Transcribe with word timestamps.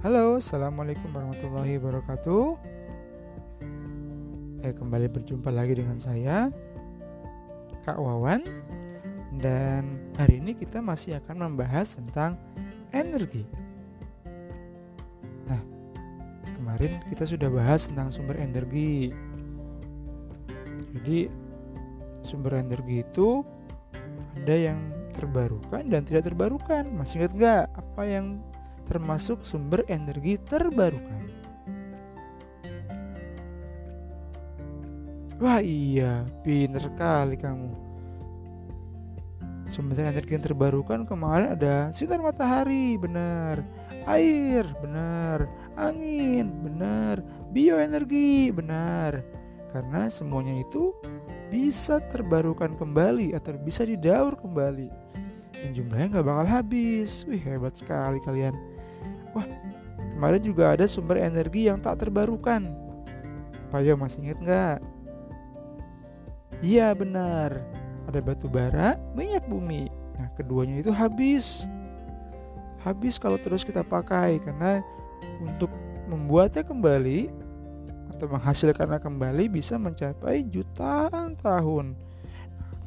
Assalamualaikum 0.00 1.12
warahmatullahi 1.12 1.76
wabarakatuh. 1.76 2.56
Eh 4.64 4.72
kembali 4.72 5.12
berjumpa 5.12 5.52
lagi 5.52 5.76
dengan 5.76 6.00
saya 6.00 6.48
Kak 7.84 8.00
Wawan. 8.00 8.40
Dan 9.36 10.00
hari 10.16 10.40
ini 10.40 10.56
kita 10.56 10.80
masih 10.80 11.20
akan 11.20 11.52
membahas 11.52 12.00
tentang 12.00 12.40
energi. 12.96 13.44
Nah 15.44 15.60
kemarin 16.48 17.04
kita 17.12 17.28
sudah 17.28 17.52
bahas 17.52 17.84
tentang 17.84 18.08
sumber 18.08 18.40
energi. 18.40 19.12
Jadi 20.96 21.28
sumber 22.24 22.56
energi 22.56 23.04
itu 23.04 23.44
ada 24.32 24.56
yang 24.56 24.80
terbarukan 25.12 25.92
dan 25.92 26.08
tidak 26.08 26.32
terbarukan. 26.32 26.88
Masih 26.88 27.20
ingat 27.20 27.32
nggak 27.36 27.64
apa 27.76 28.02
yang 28.08 28.40
termasuk 28.90 29.46
sumber 29.46 29.86
energi 29.86 30.34
terbarukan. 30.50 31.30
Wah 35.38 35.62
iya, 35.62 36.26
pinter 36.42 36.84
sekali 36.84 37.38
kamu. 37.38 37.70
Sumber 39.62 40.02
energi 40.02 40.34
yang 40.34 40.42
terbarukan 40.42 41.06
kemarin 41.06 41.54
ada 41.54 41.94
sinar 41.94 42.18
matahari, 42.18 42.98
benar. 42.98 43.62
Air, 44.10 44.66
benar. 44.82 45.46
Angin, 45.78 46.50
benar. 46.66 47.22
Bioenergi, 47.54 48.50
benar. 48.50 49.22
Karena 49.70 50.10
semuanya 50.10 50.58
itu 50.58 50.90
bisa 51.48 52.02
terbarukan 52.10 52.74
kembali 52.74 53.38
atau 53.38 53.54
bisa 53.62 53.86
didaur 53.86 54.34
kembali. 54.34 54.90
Dan 55.54 55.70
jumlahnya 55.70 56.18
nggak 56.18 56.26
bakal 56.26 56.46
habis. 56.50 57.22
Wih 57.30 57.40
hebat 57.40 57.78
sekali 57.78 58.18
kalian. 58.26 58.79
Wah, 59.36 59.46
kemarin 60.16 60.42
juga 60.42 60.74
ada 60.74 60.84
sumber 60.90 61.22
energi 61.22 61.70
yang 61.70 61.78
tak 61.78 62.02
terbarukan. 62.02 62.70
Payo 63.70 63.94
masih 63.94 64.26
ingat 64.26 64.38
nggak? 64.42 64.78
Iya 66.60 66.92
benar, 66.92 67.56
ada 68.04 68.20
batu 68.20 68.50
bara, 68.50 68.98
minyak 69.16 69.46
bumi. 69.48 69.88
Nah 70.18 70.28
keduanya 70.36 70.82
itu 70.82 70.92
habis. 70.92 71.64
Habis 72.84 73.16
kalau 73.16 73.40
terus 73.40 73.64
kita 73.64 73.80
pakai 73.80 74.40
karena 74.44 74.84
untuk 75.40 75.72
membuatnya 76.10 76.66
kembali 76.66 77.30
atau 78.12 78.26
menghasilkannya 78.28 79.00
kembali 79.00 79.48
bisa 79.48 79.80
mencapai 79.80 80.44
jutaan 80.50 81.38
tahun. 81.40 81.96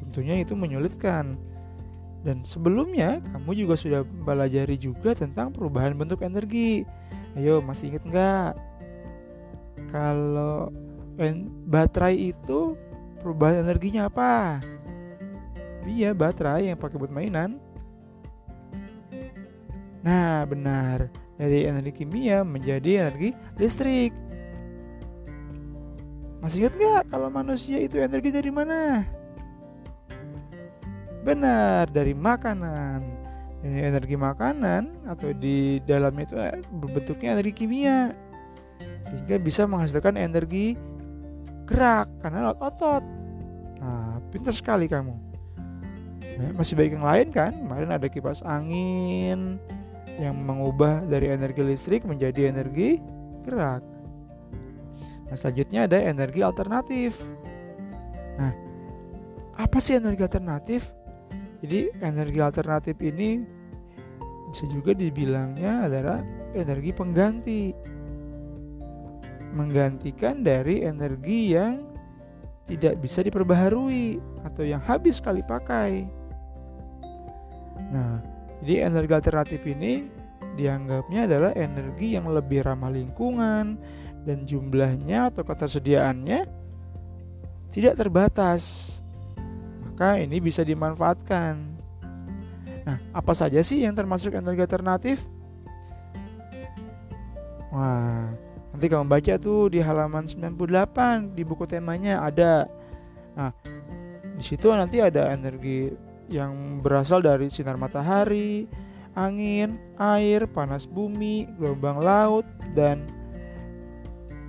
tentunya 0.04 0.44
itu 0.44 0.54
menyulitkan. 0.54 1.40
Dan 2.24 2.48
sebelumnya 2.48 3.20
kamu 3.36 3.52
juga 3.68 3.76
sudah 3.76 4.02
pelajari 4.24 4.80
juga 4.80 5.12
tentang 5.12 5.52
perubahan 5.52 5.92
bentuk 5.92 6.24
energi. 6.24 6.88
Ayo 7.36 7.60
masih 7.60 7.92
ingat 7.92 8.04
nggak? 8.08 8.52
Kalau 9.92 10.72
baterai 11.68 12.32
itu 12.32 12.80
perubahan 13.20 13.68
energinya 13.68 14.08
apa? 14.08 14.64
Iya 15.84 16.16
baterai 16.16 16.72
yang 16.72 16.80
pakai 16.80 16.96
buat 16.96 17.12
mainan. 17.12 17.60
Nah 20.00 20.48
benar 20.48 21.12
dari 21.36 21.68
energi 21.68 22.04
kimia 22.04 22.48
menjadi 22.48 23.08
energi 23.08 23.36
listrik. 23.60 24.16
Masih 26.40 26.64
ingat 26.64 26.76
nggak 26.76 27.04
kalau 27.12 27.28
manusia 27.28 27.84
itu 27.84 28.00
energi 28.00 28.32
dari 28.32 28.52
mana? 28.52 29.04
Benar, 31.24 31.88
dari 31.88 32.12
makanan. 32.12 33.00
Ini 33.64 33.80
energi 33.96 34.20
makanan 34.20 35.08
atau 35.08 35.32
di 35.32 35.80
dalamnya 35.88 36.28
itu 36.28 36.36
eh, 36.36 36.60
berbentuknya 36.68 37.40
energi 37.40 37.64
kimia. 37.64 38.12
Sehingga 39.00 39.40
bisa 39.40 39.64
menghasilkan 39.64 40.20
energi 40.20 40.76
gerak 41.64 42.12
karena 42.20 42.52
otot. 42.52 43.04
Nah, 43.80 44.20
pintar 44.36 44.52
sekali 44.52 44.92
kamu. 44.92 45.16
Nah, 46.34 46.52
masih 46.60 46.76
baik 46.76 47.00
yang 47.00 47.08
lain 47.08 47.28
kan? 47.32 47.56
Kemarin 47.56 47.96
ada 47.96 48.08
kipas 48.12 48.44
angin 48.44 49.56
yang 50.20 50.36
mengubah 50.36 51.08
dari 51.08 51.32
energi 51.32 51.64
listrik 51.64 52.04
menjadi 52.04 52.52
energi 52.52 53.00
gerak. 53.48 53.80
Nah, 55.32 55.36
selanjutnya 55.40 55.88
ada 55.88 56.04
energi 56.04 56.44
alternatif. 56.44 57.16
Nah, 58.36 58.52
apa 59.56 59.78
sih 59.80 59.96
energi 59.96 60.20
alternatif? 60.20 60.92
Jadi 61.64 61.96
energi 62.04 62.40
alternatif 62.44 63.00
ini 63.00 63.40
bisa 64.52 64.68
juga 64.68 64.92
dibilangnya 64.92 65.88
adalah 65.88 66.20
energi 66.52 66.92
pengganti. 66.92 67.72
Menggantikan 69.56 70.44
dari 70.44 70.84
energi 70.84 71.56
yang 71.56 71.88
tidak 72.68 73.00
bisa 73.00 73.24
diperbaharui 73.24 74.20
atau 74.44 74.64
yang 74.68 74.84
habis 74.84 75.24
sekali 75.24 75.40
pakai. 75.40 76.04
Nah, 77.94 78.20
jadi 78.64 78.88
energi 78.88 79.14
alternatif 79.14 79.62
ini 79.64 80.08
dianggapnya 80.56 81.28
adalah 81.28 81.52
energi 81.56 82.16
yang 82.16 82.32
lebih 82.32 82.64
ramah 82.64 82.92
lingkungan 82.92 83.78
dan 84.24 84.48
jumlahnya 84.48 85.30
atau 85.30 85.44
ketersediaannya 85.44 86.48
tidak 87.76 88.00
terbatas 88.00 89.03
maka 89.94 90.18
ini 90.18 90.42
bisa 90.42 90.66
dimanfaatkan. 90.66 91.54
Nah, 92.82 92.98
apa 93.14 93.38
saja 93.38 93.62
sih 93.62 93.86
yang 93.86 93.94
termasuk 93.94 94.34
energi 94.34 94.66
alternatif? 94.66 95.22
Wah, 97.70 98.26
nanti 98.74 98.90
kamu 98.90 99.06
baca 99.06 99.38
tuh 99.38 99.70
di 99.70 99.78
halaman 99.86 100.26
98 100.26 101.38
di 101.38 101.46
buku 101.46 101.70
temanya 101.70 102.26
ada. 102.26 102.66
Nah, 103.38 103.54
di 104.34 104.42
situ 104.42 104.74
nanti 104.74 104.98
ada 104.98 105.30
energi 105.30 105.94
yang 106.26 106.82
berasal 106.82 107.22
dari 107.22 107.54
sinar 107.54 107.78
matahari, 107.78 108.66
angin, 109.14 109.78
air, 110.02 110.50
panas 110.50 110.90
bumi, 110.90 111.46
gelombang 111.62 112.02
laut, 112.02 112.50
dan 112.74 113.06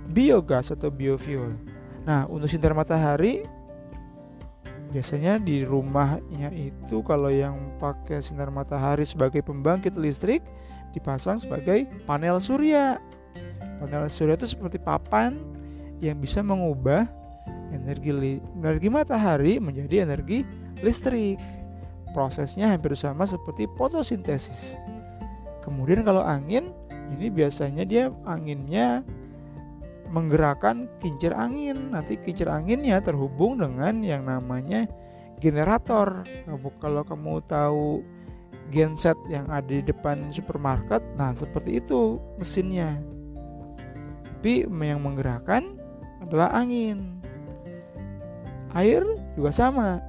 biogas 0.09 0.73
atau 0.73 0.89
biofuel. 0.89 1.53
Nah, 2.01 2.25
untuk 2.25 2.49
sinar 2.49 2.73
matahari 2.73 3.45
biasanya 4.95 5.43
di 5.43 5.67
rumahnya 5.67 6.55
itu 6.55 7.03
kalau 7.03 7.27
yang 7.27 7.75
pakai 7.83 8.23
sinar 8.23 8.47
matahari 8.47 9.03
sebagai 9.03 9.43
pembangkit 9.43 9.91
listrik 9.99 10.39
dipasang 10.95 11.43
sebagai 11.43 11.83
panel 12.07 12.39
surya. 12.39 12.95
Panel 13.83 14.07
surya 14.07 14.39
itu 14.39 14.47
seperti 14.55 14.79
papan 14.79 15.35
yang 15.99 16.15
bisa 16.23 16.39
mengubah 16.39 17.11
energi 17.75 18.39
energi 18.39 18.87
matahari 18.87 19.59
menjadi 19.59 20.07
energi 20.07 20.47
listrik. 20.79 21.35
Prosesnya 22.15 22.71
hampir 22.71 22.95
sama 22.95 23.27
seperti 23.27 23.67
fotosintesis. 23.75 24.79
Kemudian 25.59 26.07
kalau 26.07 26.23
angin 26.23 26.71
ini 27.19 27.27
biasanya 27.27 27.83
dia 27.83 28.07
anginnya 28.23 29.03
menggerakkan 30.15 30.87
kincir 31.03 31.35
angin. 31.35 31.91
Nanti 31.91 32.15
kincir 32.15 32.47
anginnya 32.47 33.03
terhubung 33.03 33.59
dengan 33.59 33.99
yang 33.99 34.23
namanya 34.23 34.87
generator. 35.43 36.23
Kalau 36.79 37.03
kamu 37.03 37.43
tahu 37.51 37.99
genset 38.71 39.19
yang 39.27 39.45
ada 39.51 39.67
di 39.67 39.83
depan 39.83 40.31
supermarket, 40.31 41.03
nah 41.19 41.35
seperti 41.35 41.83
itu 41.83 42.23
mesinnya. 42.39 42.95
Tapi 44.39 44.63
yang 44.71 45.03
menggerakkan 45.03 45.75
adalah 46.23 46.55
angin. 46.55 47.19
Air 48.77 49.03
juga 49.35 49.51
sama. 49.51 49.99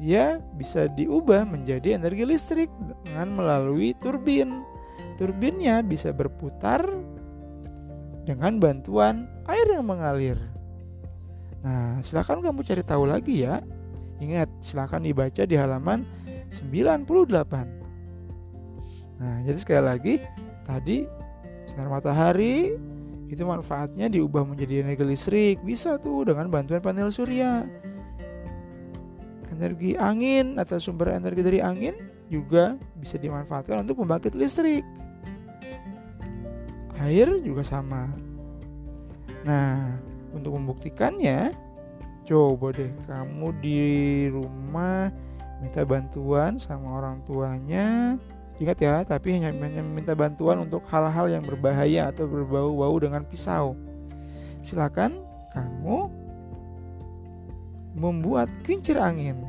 Dia 0.00 0.40
bisa 0.56 0.88
diubah 0.96 1.44
menjadi 1.44 2.00
energi 2.00 2.24
listrik 2.24 2.70
dengan 3.04 3.36
melalui 3.36 3.92
turbin. 4.00 4.64
Turbinnya 5.20 5.84
bisa 5.84 6.08
berputar 6.08 6.80
dengan 8.24 8.60
bantuan 8.60 9.28
air 9.48 9.66
yang 9.70 9.88
mengalir. 9.88 10.36
Nah, 11.60 12.00
silakan 12.00 12.40
kamu 12.40 12.64
cari 12.64 12.82
tahu 12.84 13.04
lagi 13.04 13.44
ya. 13.44 13.60
Ingat, 14.20 14.48
silakan 14.60 15.04
dibaca 15.04 15.44
di 15.44 15.56
halaman 15.56 16.04
98. 16.52 17.68
Nah, 19.20 19.44
jadi 19.44 19.58
sekali 19.60 19.84
lagi, 19.84 20.14
tadi 20.64 21.04
sinar 21.68 21.92
matahari 21.92 22.76
itu 23.30 23.46
manfaatnya 23.46 24.10
diubah 24.10 24.44
menjadi 24.44 24.84
energi 24.84 25.04
listrik. 25.04 25.56
Bisa 25.64 25.98
tuh 26.00 26.24
dengan 26.28 26.48
bantuan 26.48 26.80
panel 26.80 27.12
surya. 27.12 27.68
Energi 29.52 29.92
angin 30.00 30.56
atau 30.56 30.80
sumber 30.80 31.12
energi 31.12 31.44
dari 31.44 31.60
angin 31.60 31.92
juga 32.32 32.80
bisa 32.96 33.20
dimanfaatkan 33.20 33.84
untuk 33.84 34.00
membangkit 34.00 34.32
listrik 34.32 34.80
air 37.00 37.28
juga 37.40 37.64
sama. 37.64 38.12
Nah, 39.42 39.96
untuk 40.36 40.56
membuktikannya, 40.60 41.56
coba 42.28 42.76
deh 42.76 42.92
kamu 43.08 43.48
di 43.64 43.80
rumah 44.28 45.08
minta 45.60 45.84
bantuan 45.84 46.56
sama 46.60 47.00
orang 47.00 47.20
tuanya 47.24 48.16
Ingat 48.60 48.76
ya, 48.76 49.00
tapi 49.08 49.40
hanya, 49.40 49.56
meminta 49.56 50.12
bantuan 50.12 50.60
untuk 50.60 50.84
hal-hal 50.92 51.32
yang 51.32 51.40
berbahaya 51.40 52.12
atau 52.12 52.28
berbau-bau 52.28 52.92
dengan 53.00 53.24
pisau. 53.24 53.72
Silakan 54.60 55.16
kamu 55.56 56.12
membuat 57.96 58.52
kincir 58.60 59.00
angin. 59.00 59.40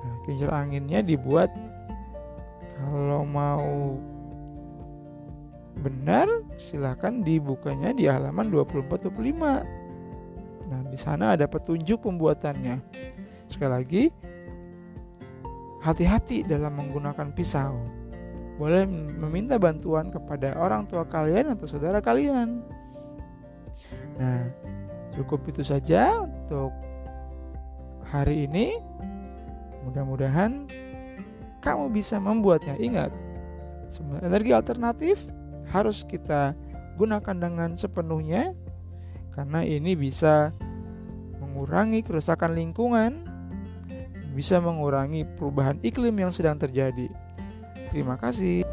Nah, 0.00 0.16
kincir 0.24 0.48
anginnya 0.48 1.04
dibuat 1.04 1.52
kalau 2.80 3.28
mau 3.28 4.00
benar 5.80 6.28
silahkan 6.60 7.24
dibukanya 7.24 7.96
di 7.96 8.04
halaman 8.04 8.52
24-25 8.52 9.80
nah 10.70 10.80
di 10.86 10.98
sana 11.00 11.34
ada 11.34 11.50
petunjuk 11.50 12.06
pembuatannya. 12.06 12.78
Sekali 13.50 13.72
lagi 13.74 14.04
hati-hati 15.82 16.46
dalam 16.46 16.78
menggunakan 16.78 17.34
pisau. 17.34 17.74
Boleh 18.60 18.84
meminta 18.86 19.56
bantuan 19.56 20.12
kepada 20.12 20.54
orang 20.60 20.86
tua 20.86 21.02
kalian 21.08 21.56
atau 21.56 21.66
saudara 21.66 21.98
kalian. 21.98 22.62
Nah 24.20 24.46
cukup 25.16 25.48
itu 25.50 25.66
saja 25.66 26.22
untuk 26.22 26.70
hari 28.06 28.46
ini. 28.46 28.78
Mudah-mudahan 29.88 30.70
kamu 31.64 31.90
bisa 31.90 32.20
membuatnya. 32.22 32.78
Ingat 32.78 33.10
energi 34.22 34.54
alternatif 34.54 35.26
harus 35.70 36.02
kita 36.06 36.52
gunakan 36.98 37.36
dengan 37.36 37.78
sepenuhnya 37.78 38.52
karena 39.32 39.64
ini 39.64 39.96
bisa 39.96 40.52
mengurangi 41.40 42.04
kerusakan 42.04 42.54
lingkungan, 42.54 43.24
bisa 44.36 44.60
mengurangi 44.60 45.24
perubahan 45.24 45.80
iklim 45.80 46.14
yang 46.20 46.30
sedang 46.34 46.60
terjadi. 46.60 47.08
Terima 47.90 48.14
kasih. 48.20 48.69